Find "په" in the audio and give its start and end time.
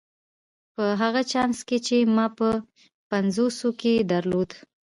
0.75-0.85, 2.37-2.49